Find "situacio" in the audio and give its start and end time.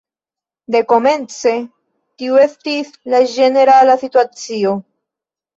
4.07-4.77